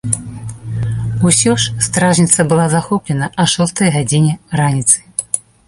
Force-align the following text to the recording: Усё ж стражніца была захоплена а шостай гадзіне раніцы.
Усё 1.31 1.51
ж 1.65 1.85
стражніца 1.89 2.47
была 2.55 2.65
захоплена 2.75 3.31
а 3.43 3.47
шостай 3.55 3.95
гадзіне 3.99 4.33
раніцы. 4.65 4.97